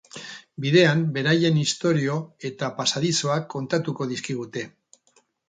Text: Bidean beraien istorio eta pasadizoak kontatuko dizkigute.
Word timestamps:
Bidean 0.63 1.03
beraien 1.17 1.59
istorio 1.63 2.15
eta 2.51 2.71
pasadizoak 2.81 3.47
kontatuko 3.53 4.09
dizkigute. 4.15 4.67